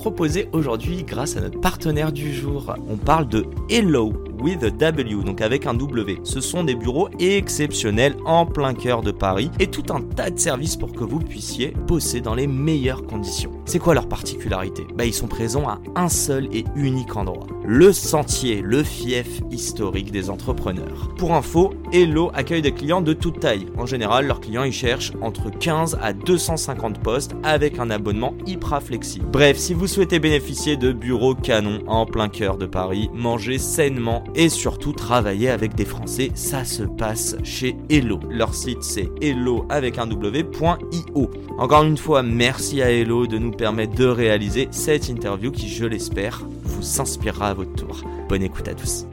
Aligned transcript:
proposé 0.00 0.48
aujourd'hui 0.52 1.04
grâce 1.04 1.36
à 1.36 1.42
notre 1.42 1.60
partenaire 1.60 2.10
du 2.10 2.32
jour. 2.32 2.74
On 2.88 2.96
parle 2.96 3.28
de 3.28 3.44
Hello 3.68 4.14
with 4.40 4.64
a 4.64 4.70
W, 4.70 5.22
donc 5.24 5.42
avec 5.42 5.66
un 5.66 5.74
W. 5.74 6.20
Ce 6.24 6.40
sont 6.40 6.64
des 6.64 6.74
bureaux 6.74 7.10
exceptionnels 7.18 8.16
en 8.24 8.46
plein 8.46 8.72
cœur 8.72 9.02
de 9.02 9.10
Paris 9.10 9.50
et 9.60 9.66
tout 9.66 9.84
un 9.92 10.00
tas 10.00 10.30
de 10.30 10.38
services 10.38 10.76
pour 10.76 10.92
que 10.92 11.04
vous 11.04 11.18
puissiez 11.18 11.74
bosser 11.86 12.22
dans 12.22 12.34
les 12.34 12.46
meilleures 12.46 13.02
conditions. 13.02 13.50
C'est 13.66 13.78
quoi 13.78 13.94
leur 13.94 14.08
particularité? 14.08 14.86
Bah, 14.94 15.04
Ils 15.04 15.12
sont 15.12 15.28
présents 15.28 15.68
à 15.68 15.78
un 15.94 16.08
seul 16.08 16.48
et 16.54 16.64
unique 16.74 17.16
endroit. 17.16 17.46
Le 17.66 17.92
Sentier, 17.92 18.62
le 18.62 18.82
fief 18.82 19.42
historique 19.50 20.10
des 20.10 20.30
entrepreneurs. 20.30 21.10
Pour 21.18 21.34
info, 21.34 21.74
Hello 21.92 22.30
accueille 22.34 22.62
des 22.62 22.72
clients 22.72 23.02
de 23.02 23.12
toute 23.12 23.40
taille. 23.40 23.66
En 23.76 23.84
général, 23.86 24.26
leurs 24.26 24.40
clients 24.40 24.64
y 24.64 24.72
cherchent 24.72 25.12
entre 25.20 25.50
15 25.50 25.98
à 26.00 26.12
250 26.14 27.00
postes 27.00 27.32
avec 27.42 27.78
un 27.78 27.90
abonnement 27.90 28.34
hyper 28.46 28.82
flexible. 28.82 29.26
Bref, 29.30 29.58
si 29.58 29.74
vous 29.74 29.86
souhaitez 29.90 30.20
bénéficier 30.20 30.76
de 30.76 30.92
bureaux 30.92 31.34
canons 31.34 31.80
en 31.88 32.06
plein 32.06 32.28
cœur 32.28 32.56
de 32.56 32.66
Paris, 32.66 33.10
manger 33.12 33.58
sainement 33.58 34.22
et 34.36 34.48
surtout 34.48 34.92
travailler 34.92 35.50
avec 35.50 35.74
des 35.74 35.84
Français, 35.84 36.30
ça 36.34 36.64
se 36.64 36.84
passe 36.84 37.36
chez 37.42 37.74
Hello. 37.88 38.20
Leur 38.30 38.54
site 38.54 38.84
c'est 38.84 39.10
hello 39.20 39.66
avec 39.68 39.98
un 39.98 40.06
w.io. 40.06 41.30
Encore 41.58 41.82
une 41.82 41.96
fois, 41.96 42.22
merci 42.22 42.82
à 42.82 42.92
Hello 42.92 43.26
de 43.26 43.36
nous 43.36 43.50
permettre 43.50 43.96
de 43.96 44.04
réaliser 44.06 44.68
cette 44.70 45.08
interview 45.08 45.50
qui, 45.50 45.68
je 45.68 45.86
l'espère, 45.86 46.44
vous 46.62 47.00
inspirera 47.00 47.48
à 47.48 47.54
votre 47.54 47.74
tour. 47.74 48.04
Bonne 48.28 48.44
écoute 48.44 48.68
à 48.68 48.74
tous. 48.74 49.06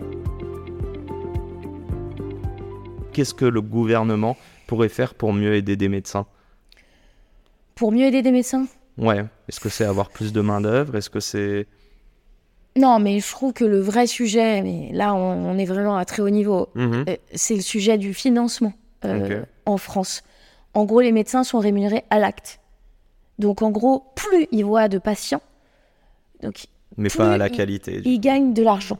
Qu'est-ce 3.13 3.33
que 3.33 3.45
le 3.45 3.61
gouvernement 3.61 4.37
pourrait 4.67 4.89
faire 4.89 5.15
pour 5.15 5.33
mieux 5.33 5.55
aider 5.55 5.75
des 5.75 5.89
médecins? 5.89 6.27
Pour 7.73 7.91
mieux 7.91 8.05
aider 8.05 8.21
des 8.21 8.31
médecins? 8.31 8.67
Ouais. 8.97 9.23
Est-ce 9.47 9.59
que 9.59 9.69
c'est 9.69 9.85
avoir 9.85 10.09
plus 10.09 10.33
de 10.33 10.41
main-d'œuvre? 10.41 10.95
Est-ce 10.95 11.09
que 11.09 11.19
c'est. 11.19 11.67
Non, 12.75 12.99
mais 12.99 13.19
je 13.19 13.29
trouve 13.31 13.53
que 13.53 13.65
le 13.65 13.79
vrai 13.79 14.05
sujet, 14.05 14.61
mais 14.61 14.91
là 14.93 15.15
on, 15.15 15.57
est 15.57 15.65
vraiment 15.65 15.97
à 15.97 16.05
très 16.05 16.21
haut 16.21 16.29
niveau, 16.29 16.69
Mhm. 16.75 17.05
euh, 17.09 17.15
c'est 17.33 17.55
le 17.55 17.61
sujet 17.61 17.97
du 17.97 18.13
financement 18.13 18.73
euh, 19.03 19.43
en 19.65 19.77
France. 19.77 20.21
En 20.75 20.85
gros, 20.85 21.01
les 21.01 21.11
médecins 21.11 21.43
sont 21.43 21.57
rémunérés 21.59 22.03
à 22.11 22.19
l'acte. 22.19 22.59
Donc 23.39 23.63
en 23.63 23.71
gros, 23.71 24.03
plus 24.15 24.47
ils 24.51 24.63
voient 24.63 24.89
de 24.89 24.99
patients, 24.99 25.41
donc 26.43 26.65
Mais 26.97 27.09
Plus 27.09 27.17
pas 27.17 27.33
à 27.33 27.37
la 27.37 27.49
qualité. 27.49 28.01
ils 28.05 28.19
gagnent 28.19 28.53
de 28.53 28.61
l'argent. 28.63 28.97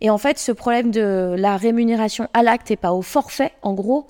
Et 0.00 0.08
en 0.10 0.18
fait, 0.18 0.38
ce 0.38 0.52
problème 0.52 0.90
de 0.90 1.34
la 1.38 1.56
rémunération 1.58 2.26
à 2.34 2.42
l'acte 2.42 2.70
et 2.70 2.76
pas 2.76 2.92
au 2.92 3.02
forfait, 3.02 3.52
en 3.62 3.74
gros, 3.74 4.06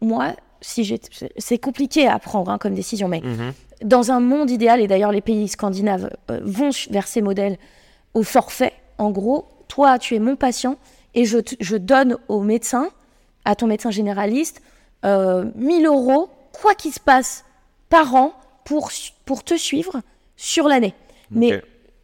moi, 0.00 0.34
si 0.60 1.00
c'est 1.38 1.58
compliqué 1.58 2.06
à 2.06 2.18
prendre 2.20 2.50
hein, 2.50 2.58
comme 2.58 2.74
décision, 2.74 3.08
mais 3.08 3.20
Mhm. 3.20 3.52
Dans 3.82 4.10
un 4.10 4.20
monde 4.20 4.50
idéal, 4.50 4.80
et 4.80 4.86
d'ailleurs 4.86 5.12
les 5.12 5.20
pays 5.20 5.48
scandinaves 5.48 6.10
euh, 6.30 6.40
vont 6.42 6.70
vers 6.90 7.06
ces 7.06 7.22
modèles 7.22 7.58
au 8.14 8.22
forfait, 8.22 8.72
en 8.98 9.10
gros, 9.10 9.46
toi, 9.68 9.98
tu 9.98 10.14
es 10.14 10.18
mon 10.18 10.36
patient 10.36 10.76
et 11.14 11.24
je, 11.24 11.76
donne 11.76 12.16
au 12.28 12.40
médecin, 12.40 12.90
à 13.44 13.54
ton 13.54 13.66
médecin 13.66 13.90
généraliste, 13.90 14.62
euh, 15.04 15.46
1000 15.56 15.86
euros, 15.86 16.28
quoi 16.52 16.74
qu'il 16.74 16.92
se 16.92 17.00
passe, 17.00 17.44
par 17.88 18.14
an 18.14 18.32
pour, 18.64 18.90
pour 19.24 19.42
te 19.42 19.54
suivre 19.54 20.00
sur 20.36 20.68
l'année. 20.68 20.94
Mais, 21.30 21.62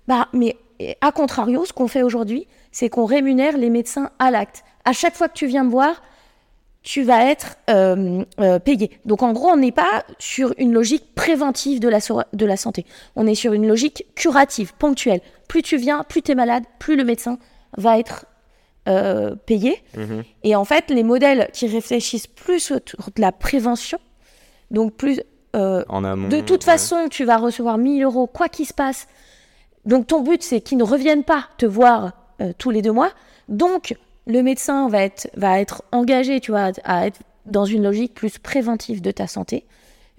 bah, 0.08 0.28
mais 0.32 0.56
à 1.00 1.12
contrario, 1.12 1.64
ce 1.64 1.72
qu'on 1.72 1.88
fait 1.88 2.02
aujourd'hui, 2.02 2.46
c'est 2.72 2.88
qu'on 2.88 3.04
rémunère 3.04 3.56
les 3.56 3.70
médecins 3.70 4.10
à 4.18 4.30
l'acte. 4.30 4.64
À 4.84 4.92
chaque 4.92 5.14
fois 5.14 5.28
que 5.28 5.34
tu 5.34 5.46
viens 5.46 5.64
me 5.64 5.70
voir, 5.70 6.02
tu 6.86 7.02
vas 7.02 7.28
être 7.28 7.56
euh, 7.68 8.24
euh, 8.38 8.60
payé. 8.60 8.92
Donc 9.04 9.24
en 9.24 9.32
gros, 9.32 9.48
on 9.48 9.56
n'est 9.56 9.72
pas 9.72 10.04
sur 10.20 10.54
une 10.56 10.72
logique 10.72 11.16
préventive 11.16 11.80
de 11.80 11.88
la, 11.88 12.00
so- 12.00 12.22
de 12.32 12.46
la 12.46 12.56
santé. 12.56 12.86
On 13.16 13.26
est 13.26 13.34
sur 13.34 13.52
une 13.54 13.66
logique 13.66 14.06
curative, 14.14 14.72
ponctuelle. 14.74 15.20
Plus 15.48 15.62
tu 15.62 15.78
viens, 15.78 16.04
plus 16.04 16.22
tu 16.22 16.30
es 16.30 16.36
malade, 16.36 16.62
plus 16.78 16.94
le 16.94 17.02
médecin 17.02 17.38
va 17.76 17.98
être 17.98 18.26
euh, 18.86 19.34
payé. 19.34 19.82
Mhm. 19.96 20.22
Et 20.44 20.54
en 20.54 20.64
fait, 20.64 20.88
les 20.90 21.02
modèles 21.02 21.50
qui 21.52 21.66
réfléchissent 21.66 22.28
plus 22.28 22.70
autour 22.70 23.10
de 23.16 23.20
la 23.20 23.32
prévention, 23.32 23.98
donc 24.70 24.94
plus... 24.94 25.20
En 25.54 26.04
amont. 26.04 26.28
de 26.28 26.40
toute 26.40 26.50
ouais. 26.66 26.72
façon, 26.72 27.08
tu 27.10 27.24
vas 27.24 27.38
recevoir 27.38 27.78
1000 27.78 28.04
euros, 28.04 28.28
quoi 28.28 28.48
qu'il 28.48 28.66
se 28.66 28.74
passe. 28.74 29.08
Donc, 29.86 30.06
ton 30.06 30.20
but, 30.20 30.42
c'est 30.42 30.60
qu'ils 30.60 30.78
ne 30.78 30.84
reviennent 30.84 31.24
pas 31.24 31.46
te 31.56 31.64
voir 31.66 32.12
tous 32.58 32.70
les 32.70 32.82
deux 32.82 32.92
mois. 32.92 33.10
Donc, 33.48 33.96
le 34.26 34.42
médecin 34.42 34.88
va 34.88 35.02
être, 35.02 35.28
va 35.36 35.60
être 35.60 35.82
engagé, 35.92 36.40
tu 36.40 36.50
vois, 36.50 36.72
à 36.84 37.06
être 37.06 37.20
dans 37.46 37.64
une 37.64 37.82
logique 37.84 38.14
plus 38.14 38.38
préventive 38.38 39.00
de 39.00 39.10
ta 39.10 39.26
santé. 39.26 39.64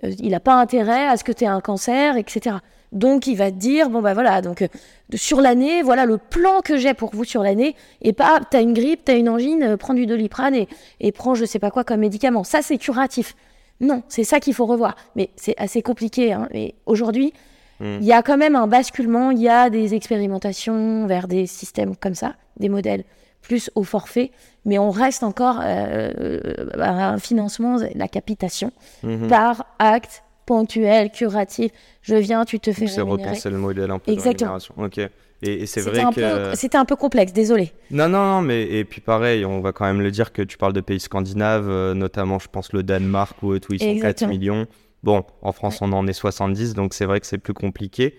Euh, 0.03 0.12
il 0.19 0.31
n'a 0.31 0.40
pas 0.40 0.56
intérêt 0.56 1.07
à 1.07 1.18
ce 1.18 1.23
que 1.23 1.31
tu 1.31 1.44
aies 1.44 1.47
un 1.47 1.62
cancer, 1.62 2.18
etc. 2.18 2.57
Donc, 2.94 3.28
il 3.28 3.35
va 3.35 3.51
te 3.51 3.57
dire, 3.57 3.90
bon, 3.90 4.01
bah 4.01 4.13
voilà, 4.13 4.41
donc 4.41 4.62
euh, 4.62 4.68
sur 5.13 5.41
l'année, 5.41 5.84
voilà 5.84 6.06
le 6.06 6.18
plan 6.18 6.62
que 6.62 6.78
j'ai 6.78 6.94
pour 6.94 7.12
vous 7.13 7.25
sur 7.25 7.44
l'année. 7.44 7.75
Et 8.01 8.13
pas, 8.13 8.40
tu 8.50 8.56
as 8.56 8.62
une 8.62 8.73
grippe, 8.73 9.03
tu 9.06 9.12
as 9.12 9.16
une 9.16 9.28
angine, 9.28 9.63
euh, 9.63 9.78
prends 9.78 9.94
du 9.94 10.06
doliprane 10.06 10.56
et, 10.56 10.69
et 11.01 11.12
prends 11.12 11.35
je 11.35 11.44
sais 11.44 11.59
pas 11.59 11.72
quoi 11.72 11.84
comme 11.84 12.00
médicament. 12.00 12.44
Ça, 12.45 12.62
c'est 12.62 12.78
curatif. 12.78 13.35
Non, 13.81 14.03
c'est 14.07 14.24
ça 14.24 14.39
qu'il 14.39 14.53
faut 14.53 14.66
revoir. 14.66 14.95
Mais 15.16 15.31
c'est 15.35 15.56
assez 15.57 15.81
compliqué. 15.81 16.31
Hein. 16.31 16.47
Mais 16.53 16.75
aujourd'hui, 16.85 17.34
Mm. 17.79 17.97
il 18.01 18.06
y 18.06 18.13
a 18.13 18.22
quand 18.22 18.38
même 18.38 18.56
un 18.56 18.68
basculement. 18.68 19.31
Il 19.31 19.39
y 19.39 19.50
a 19.50 19.69
des 19.69 19.94
expérimentations 19.94 21.06
vers 21.07 21.28
des 21.28 21.45
systèmes 21.45 21.95
comme 21.95 22.16
ça, 22.16 22.35
des 22.59 22.69
modèles 22.69 23.03
plus 23.47 23.71
au 23.75 23.83
forfait. 23.83 24.31
Mais 24.65 24.77
on 24.77 24.91
reste 24.91 25.23
encore 25.23 25.59
euh, 25.63 26.11
euh, 26.19 26.65
à 26.79 27.09
un 27.09 27.17
financement, 27.19 27.77
la 27.95 28.07
capitation, 28.07 28.71
Mhm. 29.03 29.27
par 29.27 29.65
acte 29.79 30.23
ponctuel, 30.45 31.11
curatif. 31.11 31.71
Je 32.01 32.15
viens, 32.15 32.45
tu 32.45 32.59
te 32.59 32.71
fais 32.71 32.87
C'est 32.87 33.01
repenser 33.01 33.49
le 33.49 33.57
modèle 33.57 33.91
un 33.91 33.99
peu 33.99 34.11
Exactement. 34.11 34.57
de. 34.57 34.83
Ok. 34.85 34.97
Et, 35.43 35.53
et 35.61 35.65
c'est 35.67 35.81
vrai 35.81 36.03
que. 36.15 36.55
c'était 36.55 36.77
un 36.77 36.85
peu 36.85 36.95
complexe, 36.95 37.31
désolé. 37.31 37.71
Non, 37.91 38.09
non, 38.09 38.23
non, 38.25 38.41
mais 38.41 38.63
et 38.63 38.83
puis 38.85 39.01
pareil, 39.01 39.45
on 39.45 39.61
va 39.61 39.71
quand 39.71 39.85
même 39.85 40.01
le 40.01 40.09
dire 40.11 40.33
que 40.33 40.41
tu 40.41 40.57
parles 40.57 40.73
de 40.73 40.81
pays 40.81 40.99
scandinaves, 40.99 41.69
euh, 41.69 41.93
notamment 41.93 42.39
je 42.39 42.47
pense 42.47 42.73
le 42.73 42.81
Danemark 42.83 43.41
ou 43.43 43.53
où 43.53 43.55
ils 43.55 43.61
sont 43.61 43.85
4 43.85 43.85
Exactement. 43.87 44.29
millions. 44.31 44.65
Bon, 45.03 45.23
en 45.43 45.51
France 45.51 45.77
on 45.81 45.91
en 45.93 46.07
est 46.07 46.13
70, 46.13 46.73
donc 46.73 46.93
c'est 46.95 47.05
vrai 47.05 47.19
que 47.19 47.27
c'est 47.27 47.37
plus 47.37 47.53
compliqué. 47.53 48.17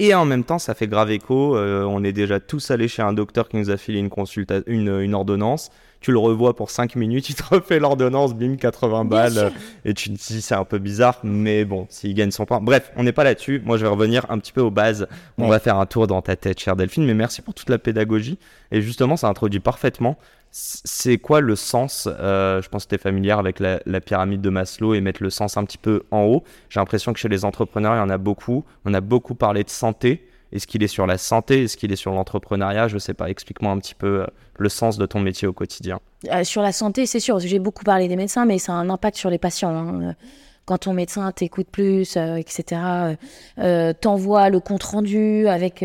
Et 0.00 0.14
en 0.14 0.24
même 0.24 0.44
temps, 0.44 0.60
ça 0.60 0.74
fait 0.74 0.86
grave 0.86 1.10
écho. 1.10 1.56
euh, 1.56 1.82
on 1.82 2.04
est 2.04 2.12
déjà 2.12 2.38
tous 2.38 2.70
allés 2.70 2.86
chez 2.86 3.02
un 3.02 3.12
docteur 3.12 3.48
qui 3.48 3.56
nous 3.56 3.68
a 3.70 3.76
filé 3.76 3.98
une, 3.98 4.08
consulta- 4.08 4.62
une, 4.66 5.00
une 5.00 5.14
ordonnance. 5.14 5.70
Tu 6.00 6.12
le 6.12 6.18
revois 6.18 6.54
pour 6.54 6.70
5 6.70 6.94
minutes, 6.94 7.28
il 7.30 7.34
te 7.34 7.42
refait 7.52 7.80
l'ordonnance, 7.80 8.32
bim, 8.32 8.54
80 8.54 9.04
Bien 9.06 9.08
balles. 9.08 9.52
Et 9.84 9.94
tu 9.94 10.10
te 10.10 10.14
dis, 10.14 10.40
c'est 10.40 10.54
un 10.54 10.64
peu 10.64 10.78
bizarre, 10.78 11.18
mais 11.24 11.64
bon, 11.64 11.86
s'il 11.90 12.14
gagne 12.14 12.30
son 12.30 12.46
pain. 12.46 12.60
Bref, 12.60 12.92
on 12.96 13.02
n'est 13.02 13.10
pas 13.12 13.24
là-dessus. 13.24 13.60
Moi, 13.64 13.76
je 13.76 13.82
vais 13.82 13.88
revenir 13.90 14.24
un 14.28 14.38
petit 14.38 14.52
peu 14.52 14.60
aux 14.60 14.70
bases. 14.70 15.08
On 15.36 15.44
Ouais. 15.44 15.50
va 15.50 15.58
faire 15.58 15.76
un 15.78 15.86
tour 15.86 16.06
dans 16.06 16.22
ta 16.22 16.36
tête, 16.36 16.60
chère 16.60 16.76
Delphine, 16.76 17.04
mais 17.04 17.14
merci 17.14 17.42
pour 17.42 17.54
toute 17.54 17.68
la 17.68 17.78
pédagogie. 17.78 18.38
Et 18.70 18.80
justement, 18.80 19.16
ça 19.16 19.26
introduit 19.28 19.58
parfaitement. 19.58 20.16
C'est 20.50 21.18
quoi 21.18 21.40
le 21.40 21.56
sens 21.56 22.08
euh, 22.10 22.62
Je 22.62 22.68
pense 22.68 22.84
que 22.84 22.90
tu 22.90 22.94
es 22.94 22.98
familière 22.98 23.38
avec 23.38 23.60
la, 23.60 23.78
pyramide 24.00 24.40
de 24.40 24.50
Maslow 24.50 24.94
et 24.94 25.00
mettre 25.00 25.22
le 25.22 25.30
sens 25.30 25.56
un 25.56 25.64
petit 25.64 25.78
peu 25.78 26.02
en 26.10 26.22
haut. 26.22 26.44
J'ai 26.70 26.80
l'impression 26.80 27.12
que 27.12 27.18
chez 27.18 27.28
les 27.28 27.44
entrepreneurs, 27.44 27.94
il 27.94 27.98
y 27.98 28.00
en 28.00 28.10
a 28.10 28.18
beaucoup. 28.18 28.64
On 28.84 28.94
a 28.94 29.00
beaucoup 29.00 29.34
parlé 29.34 29.64
de 29.64 29.70
santé. 29.70 30.26
Est-ce 30.50 30.66
qu'il 30.66 30.82
est 30.82 30.88
sur 30.88 31.06
la 31.06 31.18
santé? 31.18 31.64
Est-ce 31.64 31.76
qu'il 31.76 31.92
est 31.92 31.96
sur 31.96 32.12
l'entrepreneuriat? 32.12 32.88
Je 32.88 32.96
sais 32.96 33.12
pas. 33.12 33.28
Explique-moi 33.28 33.70
un 33.70 33.78
petit 33.78 33.94
peu 33.94 34.22
euh, 34.22 34.26
le 34.56 34.68
sens 34.70 34.96
de 34.96 35.04
ton 35.04 35.20
métier 35.20 35.46
au 35.46 35.52
quotidien. 35.52 36.00
Euh, 36.32 36.42
sur 36.44 36.62
la 36.62 36.72
santé, 36.72 37.04
c'est 37.04 37.20
sûr. 37.20 37.38
J'ai 37.38 37.58
beaucoup 37.58 37.84
parlé 37.84 38.08
des 38.08 38.16
médecins, 38.16 38.46
mais 38.46 38.58
ça 38.58 38.72
a 38.72 38.76
un 38.76 38.88
impact 38.88 39.18
sur 39.18 39.28
les 39.28 39.38
patients. 39.38 39.70
hein. 39.76 40.14
Quand 40.68 40.76
ton 40.76 40.92
médecin 40.92 41.32
t'écoute 41.32 41.68
plus, 41.72 42.18
euh, 42.18 42.36
etc., 42.36 42.62
euh, 42.84 43.16
euh, 43.58 43.92
t'envoie 43.98 44.50
le 44.50 44.60
compte 44.60 44.82
rendu 44.82 45.48
avec. 45.48 45.82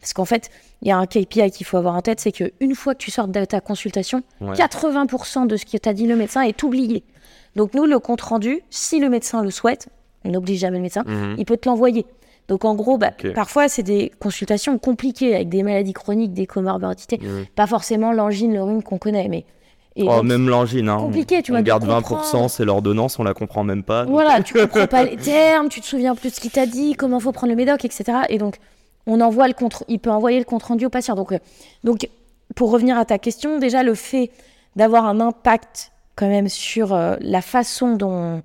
parce 0.00 0.12
qu'en 0.12 0.26
fait, 0.26 0.50
il 0.82 0.88
y 0.88 0.90
a 0.90 0.98
un 0.98 1.06
KPI 1.06 1.50
qu'il 1.50 1.64
faut 1.64 1.78
avoir 1.78 1.94
en 1.94 2.02
tête, 2.02 2.20
c'est 2.20 2.30
qu'une 2.32 2.74
fois 2.74 2.92
que 2.94 2.98
tu 2.98 3.10
sors 3.10 3.26
de 3.26 3.44
ta 3.46 3.60
consultation, 3.62 4.22
Ouais. 4.42 4.52
80% 4.54 5.46
de 5.46 5.56
ce 5.56 5.64
que 5.64 5.78
t'a 5.78 5.94
dit 5.94 6.06
le 6.06 6.14
médecin 6.14 6.42
est 6.42 6.62
oublié. 6.62 7.04
Donc 7.56 7.72
nous, 7.72 7.86
le 7.86 7.98
compte 8.00 8.20
rendu, 8.20 8.60
si 8.68 9.00
le 9.00 9.08
médecin 9.08 9.42
le 9.42 9.50
souhaite, 9.50 9.88
on 10.26 10.30
n'oblige 10.32 10.58
jamais 10.60 10.76
le 10.76 10.82
médecin, 10.82 11.04
Mhm. 11.06 11.36
il 11.38 11.46
peut 11.46 11.56
te 11.56 11.66
l'envoyer. 11.66 12.04
Donc 12.48 12.66
en 12.66 12.74
gros, 12.74 12.98
bah, 12.98 13.12
parfois 13.34 13.68
c'est 13.70 13.82
des 13.82 14.12
consultations 14.20 14.78
compliquées 14.78 15.34
avec 15.36 15.48
des 15.48 15.62
maladies 15.62 15.94
chroniques, 15.94 16.34
des 16.34 16.46
comorbidités, 16.46 17.18
Mhm. 17.22 17.46
pas 17.56 17.66
forcément 17.66 18.12
l'angine, 18.12 18.52
le 18.52 18.62
rhume 18.62 18.82
qu'on 18.82 18.98
connaît, 18.98 19.28
mais 19.28 19.46
et 19.98 20.04
Oh, 20.04 20.16
donc, 20.16 20.24
même 20.24 20.48
l'angine, 20.48 20.88
hein. 20.88 20.98
compliqué, 20.98 21.42
tu 21.42 21.50
on 21.50 21.54
vois, 21.54 21.62
de 21.62 21.66
garde 21.66 21.84
comprendre. 21.84 22.22
20%, 22.24 22.48
c'est 22.48 22.64
l'ordonnance, 22.64 23.18
on 23.18 23.24
la 23.24 23.34
comprend 23.34 23.64
même 23.64 23.82
pas. 23.82 24.04
donc- 24.04 24.12
voilà, 24.12 24.40
tu 24.44 24.54
comprends 24.54 24.86
pas 24.86 25.02
les 25.04 25.16
termes, 25.16 25.68
tu 25.68 25.80
te 25.80 25.86
souviens 25.86 26.14
plus 26.14 26.30
de 26.30 26.34
ce 26.34 26.40
qu'il 26.40 26.52
t'a 26.52 26.66
dit, 26.66 26.94
comment 26.94 27.18
faut 27.18 27.32
prendre 27.32 27.50
le 27.50 27.56
médoc, 27.56 27.84
etc. 27.84 28.04
Et 28.28 28.38
donc 28.38 28.58
on 29.08 29.20
envoie 29.20 29.48
le 29.48 29.54
compte, 29.54 29.82
il 29.88 29.98
peut 29.98 30.10
envoyer 30.10 30.38
le 30.38 30.44
compte 30.44 30.62
rendu 30.62 30.86
au 30.86 30.90
patient. 30.90 31.14
Donc, 31.16 31.32
euh, 31.32 31.38
donc, 31.82 32.08
pour 32.54 32.70
revenir 32.70 32.96
à 32.96 33.04
ta 33.04 33.18
question, 33.18 33.58
déjà 33.58 33.82
le 33.82 33.94
fait 33.94 34.30
d'avoir 34.76 35.06
un 35.06 35.18
impact 35.20 35.92
quand 36.14 36.28
même 36.28 36.48
sur 36.48 36.92
euh, 36.92 37.16
la 37.20 37.40
façon 37.40 37.96
dont, 37.96 38.42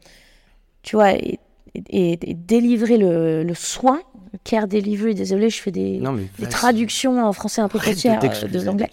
tu 0.81 0.95
vois, 0.95 1.11
et, 1.13 1.39
délivrer 1.75 2.97
le, 2.97 3.43
le, 3.43 3.53
soin, 3.55 3.99
care 4.43 4.67
delivery, 4.67 5.15
désolé, 5.15 5.49
je 5.49 5.61
fais 5.61 5.71
des, 5.71 6.01
des 6.39 6.47
traductions 6.47 7.23
en 7.23 7.33
français 7.33 7.61
un 7.61 7.67
peu 7.67 7.79
grossières 7.79 8.19
euh, 8.23 8.47
de 8.47 8.61
l'anglais. 8.61 8.91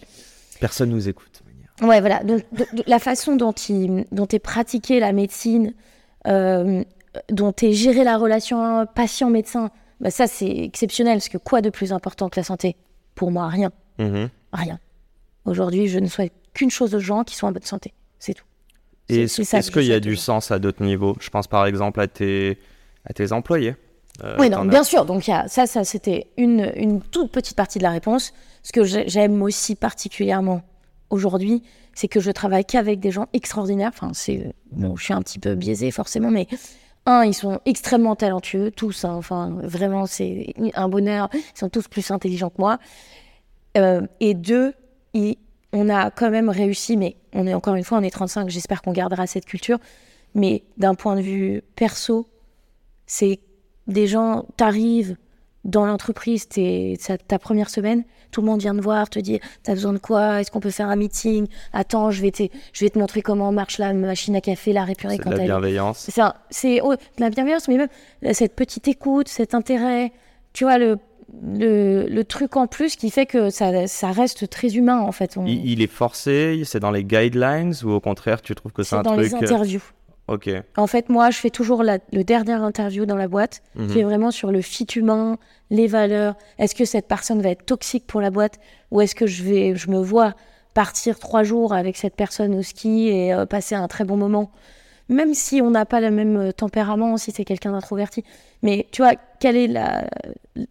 Personne 0.60 0.90
nous 0.90 1.08
écoute. 1.08 1.42
Ouais, 1.82 2.00
voilà. 2.00 2.23
Donc, 2.25 2.43
la 2.87 2.99
façon 2.99 3.37
dont, 3.37 3.53
il, 3.53 4.05
dont 4.12 4.27
est 4.27 4.38
pratiquée 4.38 5.00
la 5.00 5.12
médecine, 5.12 5.75
euh, 6.27 6.85
dont 7.31 7.55
est 7.62 7.73
gérée 7.73 8.05
la 8.05 8.17
relation 8.17 8.87
patient-médecin, 8.94 9.71
bah 10.00 10.11
ça, 10.11 10.27
c'est 10.27 10.49
exceptionnel. 10.49 11.19
Parce 11.19 11.29
que 11.29 11.38
quoi 11.38 11.61
de 11.61 11.71
plus 11.71 11.93
important 11.93 12.29
que 12.29 12.38
la 12.38 12.44
santé? 12.44 12.77
Pour 13.15 13.31
moi, 13.31 13.49
rien. 13.49 13.71
Mm-hmm. 13.99 14.29
Rien. 14.53 14.79
Aujourd'hui, 15.44 15.88
je 15.88 15.99
ne 15.99 16.06
souhaite 16.06 16.32
qu'une 16.55 16.71
chose 16.71 16.94
aux 16.94 17.00
gens 17.00 17.25
qui 17.25 17.37
sont 17.37 17.47
en 17.47 17.53
bonne 17.53 17.62
santé. 17.62 17.94
C'est 18.19 18.35
tout. 18.35 18.44
Et 19.09 19.23
est-ce 19.23 19.71
qu'il 19.71 19.85
y 19.85 19.93
a 19.93 20.00
du 20.00 20.17
sens 20.17 20.50
à 20.50 20.59
d'autres 20.59 20.85
niveaux? 20.85 21.17
Je 21.21 21.31
pense 21.31 21.49
par 21.49 21.67
exemple 21.67 22.00
à 22.00 22.06
tes, 22.06 22.59
à 23.05 23.12
tes 23.12 23.32
employés. 23.32 23.75
Euh, 24.23 24.37
oui, 24.38 24.50
non, 24.50 24.65
bien 24.65 24.85
sûr. 24.85 25.05
Donc, 25.05 25.27
y 25.27 25.32
a, 25.32 25.49
ça, 25.49 25.67
ça 25.67 25.85
c'était 25.85 26.29
une, 26.37 26.71
une, 26.77 27.00
toute 27.00 27.32
petite 27.32 27.56
partie 27.56 27.79
de 27.79 27.85
la 27.85 27.91
réponse. 27.91 28.32
Ce 28.62 28.73
que 28.73 28.85
j'aime 28.85 29.43
aussi 29.43 29.75
particulièrement 29.75 30.62
aujourd'hui, 31.10 31.62
c'est 31.94 32.08
que 32.08 32.20
je 32.20 32.30
travaille 32.30 32.64
qu'avec 32.64 33.00
des 33.00 33.10
gens 33.10 33.26
extraordinaires. 33.32 33.90
Enfin, 33.92 34.12
c'est, 34.14 34.54
bon, 34.72 34.96
je 34.96 35.04
suis 35.04 35.14
un 35.14 35.22
petit 35.22 35.38
peu 35.38 35.54
biaisée 35.54 35.90
forcément, 35.90 36.30
mais 36.30 36.46
un, 37.06 37.24
ils 37.24 37.34
sont 37.34 37.60
extrêmement 37.66 38.16
talentueux, 38.16 38.70
tous. 38.70 39.04
Hein. 39.04 39.14
enfin, 39.14 39.58
vraiment, 39.62 40.06
c'est 40.06 40.54
un 40.74 40.88
bonheur. 40.88 41.28
Ils 41.34 41.58
sont 41.58 41.68
tous 41.68 41.88
plus 41.88 42.10
intelligents 42.10 42.50
que 42.50 42.60
moi. 42.60 42.78
Euh, 43.76 44.06
et 44.20 44.34
deux, 44.34 44.74
on 45.72 45.88
a 45.88 46.10
quand 46.10 46.30
même 46.30 46.48
réussi, 46.48 46.96
mais 46.96 47.16
on 47.32 47.46
est 47.46 47.54
encore 47.54 47.74
une 47.74 47.84
fois, 47.84 47.98
on 47.98 48.02
est 48.02 48.10
35, 48.10 48.48
j'espère 48.50 48.82
qu'on 48.82 48.92
gardera 48.92 49.26
cette 49.26 49.46
culture. 49.46 49.78
Mais 50.34 50.62
d'un 50.76 50.94
point 50.94 51.16
de 51.16 51.22
vue 51.22 51.62
perso, 51.74 52.28
c'est 53.06 53.40
des 53.86 54.06
gens, 54.06 54.46
t'arrives 54.56 55.16
dans 55.64 55.84
l'entreprise, 55.84 56.48
ta 56.48 57.38
première 57.38 57.68
semaine, 57.68 58.04
tout 58.30 58.40
le 58.40 58.46
monde 58.46 58.60
vient 58.60 58.74
te 58.74 58.80
voir, 58.80 59.10
te 59.10 59.18
dit 59.18 59.40
T'as 59.62 59.74
besoin 59.74 59.92
de 59.92 59.98
quoi? 59.98 60.40
Est-ce 60.40 60.50
qu'on 60.50 60.60
peut 60.60 60.70
faire 60.70 60.88
un 60.88 60.96
meeting? 60.96 61.46
Attends, 61.72 62.10
je 62.10 62.22
vais, 62.22 62.30
te, 62.30 62.44
je 62.72 62.84
vais 62.84 62.90
te 62.90 62.98
montrer 62.98 63.22
comment 63.22 63.52
marche 63.52 63.78
la 63.78 63.92
machine 63.92 64.36
à 64.36 64.40
café, 64.40 64.72
la 64.72 64.84
répurée 64.84 65.18
quand. 65.18 65.30
C'est 65.30 65.38
la 65.38 65.44
bienveillance. 65.44 66.10
C'est 66.50 66.80
oh, 66.80 66.94
de 66.94 67.20
la 67.20 67.30
bienveillance, 67.30 67.68
mais 67.68 67.76
même 67.76 68.34
cette 68.34 68.54
petite 68.54 68.88
écoute, 68.88 69.28
cet 69.28 69.54
intérêt. 69.54 70.12
Tu 70.52 70.64
vois, 70.64 70.78
le 70.78 70.98
le, 71.52 72.22
truc 72.22 72.56
en 72.56 72.66
plus 72.66 72.96
qui 72.96 73.10
fait 73.10 73.26
que 73.26 73.50
ça, 73.50 73.86
ça 73.86 74.10
reste 74.10 74.48
très 74.50 74.76
humain 74.76 75.00
en 75.00 75.12
fait. 75.12 75.36
Il, 75.46 75.82
est 75.82 75.86
forcé, 75.86 76.62
c'est 76.64 76.80
dans 76.80 76.90
les 76.90 77.04
guidelines 77.04 77.72
ou 77.84 77.90
au 77.90 78.00
contraire 78.00 78.42
tu 78.42 78.54
trouves 78.54 78.72
que 78.72 78.82
c'est 78.82 78.96
un 78.96 79.02
truc... 79.02 79.16
Dans 79.16 79.22
les 79.22 79.34
euh, 79.34 79.38
interviews. 79.38 79.82
Ok. 80.31 80.49
En 80.77 80.87
fait 80.87 81.09
moi 81.09 81.31
je 81.31 81.38
fais 81.38 81.50
toujours 81.50 81.82
le 81.82 82.23
dernier 82.23 82.53
interview 82.53 83.05
dans 83.05 83.17
la 83.17 83.27
boîte 83.27 83.62
qui 83.75 83.82
mhm. 83.82 83.99
est 83.99 84.05
vraiment 84.05 84.31
sur 84.31 84.53
le 84.53 84.62
fit 84.62 84.87
humain, 84.94 85.38
les 85.71 85.88
valeurs. 85.88 86.37
Est-ce 86.59 86.77
que 86.77 86.85
cette 86.85 87.09
personne 87.09 87.43
va 87.43 87.50
être 87.50 87.67
toxique 87.67 88.06
pour 88.06 88.21
la 88.21 88.31
boîte 88.31 88.61
ou 88.93 89.00
est-ce 89.00 89.17
que 89.17 89.27
je, 89.27 89.43
vais, 89.43 89.75
je 89.75 89.91
me 89.91 89.99
vois 89.99 90.35
partir 90.73 91.19
trois 91.19 91.43
jours 91.43 91.75
avec 91.75 91.97
cette 91.97 92.15
personne 92.15 92.55
au 92.55 92.62
ski 92.62 93.09
et 93.09 93.35
euh, 93.35 93.44
passer 93.44 93.75
un 93.75 93.88
très 93.88 94.05
bon 94.05 94.17
moment? 94.17 94.53
Même 95.09 95.35
si 95.35 95.61
on 95.61 95.71
n'a 95.71 95.85
pas 95.85 96.00
le 96.00 96.12
même 96.12 96.37
euh, 96.37 96.53
tempérament, 96.53 97.17
si 97.17 97.32
c'est 97.32 97.44
quelqu'un 97.44 97.73
d'introverti. 97.73 98.23
Mais 98.62 98.87
tu 98.93 99.03
vois, 99.03 99.15
quel 99.41 99.56
est 99.56 99.67
la, 99.67 100.09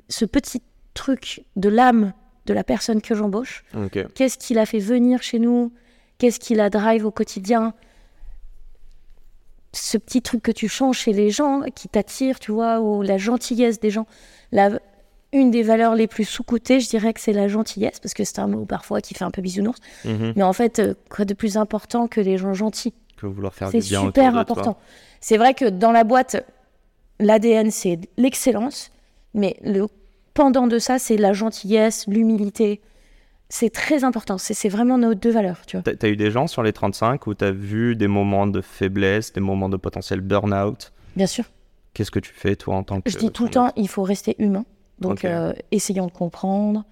ce 0.08 0.24
petit 0.24 0.62
truc 0.94 1.44
de 1.58 1.68
l'âme 1.68 2.14
de 2.46 2.54
la 2.54 2.64
personne 2.64 3.02
que 3.02 3.14
j'embauche? 3.14 3.66
Qu'est-ce 4.16 4.38
qui 4.38 4.54
l'a 4.54 4.66
fait 4.66 4.80
venir 4.80 5.22
chez 5.22 5.40
nous? 5.40 5.74
Qu'est-ce 6.18 6.40
qui 6.40 6.56
la 6.56 6.70
drive 6.70 7.06
au 7.06 7.12
quotidien? 7.12 7.74
Ce 9.72 9.98
petit 9.98 10.22
truc 10.22 10.42
que 10.42 10.52
tu 10.52 10.68
changes 10.68 10.98
chez 10.98 11.14
les 11.14 11.30
gens, 11.30 11.62
qui 11.76 11.88
t'attire, 11.88 12.40
tu 12.40 12.52
vois, 12.52 12.80
ou 12.80 13.02
la 13.02 13.18
gentillesse 13.18 13.80
des 13.80 13.92
gens. 13.92 14.08
La, 14.52 14.80
une 15.32 15.52
des 15.52 15.62
valeurs 15.62 15.96
les 15.96 16.08
plus 16.08 16.26
sous-cotées, 16.26 16.80
je 16.80 16.90
dirais 16.90 17.14
que 17.14 17.20
c'est 17.20 17.34
la 17.34 17.48
gentillesse, 17.48 18.00
parce 18.00 18.14
que 18.14 18.24
c'est 18.24 18.40
un 18.40 18.48
mot 18.48 18.66
parfois 18.66 19.02
qui 19.02 19.14
fait 19.14 19.26
un 19.26 19.32
peu 19.32 19.42
bisounours. 19.42 19.80
Mhm. 20.06 20.34
Mais 20.36 20.44
en 20.44 20.54
fait, 20.54 20.80
euh, 20.80 20.96
quoi 21.10 21.26
de 21.26 21.34
plus 21.34 21.58
important 21.58 22.08
que 22.08 22.20
les 22.20 22.38
gens 22.38 22.54
gentils? 22.54 22.94
C'est 23.72 23.82
super 23.82 24.36
important. 24.38 24.78
C'est 25.20 25.38
vrai 25.38 25.54
que 25.54 25.66
dans 25.66 25.92
la 25.92 26.04
boîte, 26.04 26.46
l'ADN, 27.20 27.70
c'est 27.70 28.00
l'excellence, 28.18 28.92
mais 29.34 29.58
le 29.62 29.88
pendant 30.34 30.68
de 30.68 30.80
ça, 30.80 31.00
c'est 31.00 31.18
la 31.18 31.34
gentillesse, 31.34 32.06
l'humilité. 32.08 32.80
C'est 33.50 33.72
très 33.72 34.04
important. 34.04 34.38
C'est 34.38 34.70
vraiment 34.70 34.98
nos 34.98 35.16
deux 35.16 35.32
valeurs. 35.32 35.66
Tu 35.66 35.78
as, 35.78 36.08
eu 36.08 36.16
des 36.16 36.30
gens 36.30 36.48
sur 36.48 36.62
les 36.62 36.72
35 36.72 37.26
où 37.26 37.34
tu 37.34 37.44
as 37.44 37.52
vu 37.52 37.96
des 37.96 38.08
moments 38.08 38.46
de 38.46 38.62
faiblesse, 38.62 39.34
des 39.34 39.42
moments 39.42 39.70
de 39.70 39.78
potentiel 39.78 40.22
burn-out? 40.22 40.92
Bien 41.16 41.26
sûr. 41.26 41.46
Qu'est-ce 41.94 42.12
que 42.12 42.20
tu 42.20 42.32
fais, 42.32 42.56
toi, 42.56 42.76
en 42.76 42.84
tant 42.84 43.02
que. 43.02 43.10
Je 43.10 43.18
dis 43.18 43.32
tout 43.32 43.46
le 43.46 43.50
temps, 43.50 43.72
il 43.76 43.88
faut 43.88 44.04
rester 44.04 44.36
humain. 44.38 44.66
Donc, 45.00 45.26
euh, 45.26 45.54
essayons 45.72 46.06
de 46.06 46.12
comprendre. 46.12 46.86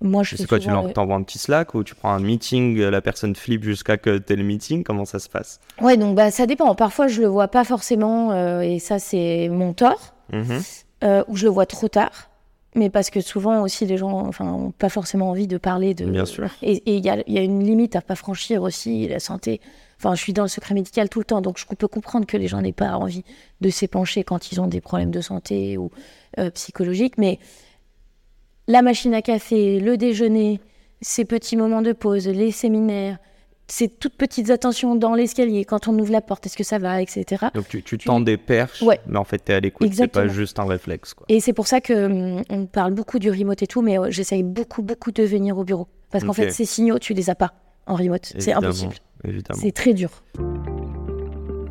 Moi, 0.00 0.22
je 0.22 0.36
sais 0.36 0.46
quoi, 0.46 0.58
tu 0.58 0.68
t'envoies 0.68 1.16
un 1.16 1.22
petit 1.22 1.38
Slack 1.38 1.74
ou 1.74 1.82
tu 1.82 1.94
prends 1.94 2.12
un 2.12 2.20
meeting, 2.20 2.78
la 2.78 3.00
personne 3.00 3.34
flippe 3.34 3.64
jusqu'à 3.64 3.96
que 3.96 4.18
tu 4.18 4.32
aies 4.32 4.36
le 4.36 4.44
meeting? 4.44 4.84
Comment 4.84 5.06
ça 5.06 5.18
se 5.18 5.30
passe? 5.30 5.60
Ouais, 5.80 5.96
donc 5.96 6.14
bah, 6.14 6.30
ça 6.30 6.44
dépend. 6.44 6.74
Parfois, 6.74 7.06
je 7.06 7.22
le 7.22 7.28
vois 7.28 7.48
pas 7.48 7.64
forcément 7.64 8.32
euh, 8.32 8.60
et 8.60 8.80
ça, 8.80 8.98
c'est 8.98 9.48
mon 9.48 9.72
tort. 9.72 10.14
Mhm. 10.32 10.62
Euh, 11.04 11.24
ou 11.28 11.36
je 11.36 11.44
le 11.44 11.50
vois 11.50 11.66
trop 11.66 11.88
tard. 11.88 12.30
Mais 12.74 12.90
parce 12.90 13.10
que 13.10 13.20
souvent 13.20 13.62
aussi, 13.62 13.86
les 13.86 13.96
gens 13.96 14.26
enfin, 14.26 14.44
n'ont 14.44 14.72
pas 14.72 14.88
forcément 14.88 15.30
envie 15.30 15.46
de 15.46 15.58
parler 15.58 15.94
de. 15.94 16.06
Bien 16.06 16.24
sûr. 16.24 16.50
Et 16.62 16.82
il 16.86 17.04
y 17.04 17.08
a, 17.08 17.22
y 17.28 17.38
a, 17.38 17.42
une 17.42 17.62
limite 17.62 17.94
à 17.94 18.00
pas 18.00 18.16
franchir 18.16 18.62
aussi, 18.62 19.06
la 19.06 19.20
santé. 19.20 19.60
Enfin, 19.98 20.14
je 20.16 20.20
suis 20.20 20.32
dans 20.32 20.42
le 20.42 20.48
secret 20.48 20.74
médical 20.74 21.08
tout 21.08 21.20
le 21.20 21.24
temps, 21.24 21.40
donc 21.40 21.58
je 21.58 21.66
peux 21.66 21.88
comprendre 21.88 22.26
que 22.26 22.36
les 22.36 22.48
gens 22.48 22.60
n'aient 22.60 22.72
pas 22.72 22.96
envie 22.96 23.24
de 23.60 23.70
s'épancher 23.70 24.24
quand 24.24 24.50
ils 24.50 24.60
ont 24.60 24.66
des 24.66 24.80
problèmes 24.80 25.12
de 25.12 25.20
santé 25.20 25.78
ou 25.78 25.90
euh, 26.38 26.50
psychologiques. 26.50 27.16
Mais 27.16 27.38
la 28.66 28.82
machine 28.82 29.14
à 29.14 29.22
café, 29.22 29.78
le 29.78 29.96
déjeuner, 29.96 30.60
ces 31.00 31.24
petits 31.24 31.56
moments 31.56 31.82
de 31.82 31.92
pause, 31.92 32.26
les 32.26 32.50
séminaires, 32.50 33.18
ces 33.66 33.88
toutes 33.88 34.16
petites 34.16 34.50
attentions 34.50 34.94
dans 34.94 35.14
l'escalier, 35.14 35.64
quand 35.64 35.88
on 35.88 35.98
ouvre 35.98 36.12
la 36.12 36.20
porte, 36.20 36.46
est-ce 36.46 36.56
que 36.56 36.64
ça 36.64 36.78
va, 36.78 37.00
etc. 37.00 37.46
Donc 37.54 37.68
tu, 37.68 37.82
tu 37.82 37.98
tends 37.98 38.20
des 38.20 38.36
perches, 38.36 38.82
mais 39.06 39.18
en 39.18 39.24
fait 39.24 39.44
tu 39.44 39.52
es 39.52 39.54
à 39.54 39.60
l'écoute, 39.60 39.90
c'est 39.92 40.08
pas 40.08 40.28
juste 40.28 40.58
un 40.58 40.66
réflexe. 40.66 41.14
Quoi. 41.14 41.26
Et 41.28 41.40
c'est 41.40 41.52
pour 41.52 41.66
ça 41.66 41.80
que 41.80 42.06
hum, 42.06 42.42
on 42.50 42.66
parle 42.66 42.92
beaucoup 42.92 43.18
du 43.18 43.30
remote 43.30 43.62
et 43.62 43.66
tout, 43.66 43.82
mais 43.82 43.96
j'essaye 44.10 44.42
beaucoup, 44.42 44.82
beaucoup 44.82 45.12
de 45.12 45.22
venir 45.22 45.58
au 45.58 45.64
bureau. 45.64 45.88
Parce 46.10 46.24
qu'en 46.24 46.32
fait, 46.32 46.50
ces 46.50 46.64
signaux, 46.64 46.98
tu 46.98 47.12
les 47.12 47.28
as 47.28 47.34
pas 47.34 47.54
en 47.86 47.96
remote. 47.96 48.32
C'est 48.38 48.52
impossible. 48.52 48.94
C'est 49.54 49.72
très 49.72 49.94
dur. 49.94 50.10